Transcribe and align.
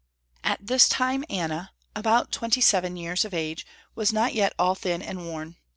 At 0.43 0.65
this 0.65 0.89
time 0.89 1.23
Anna, 1.29 1.73
about 1.95 2.31
twenty 2.31 2.59
seven 2.59 2.97
years 2.97 3.23
of 3.23 3.35
age, 3.35 3.67
was 3.93 4.11
not 4.11 4.33
yet 4.33 4.51
all 4.57 4.73
thin 4.73 5.03
and 5.03 5.27
worn. 5.27 5.57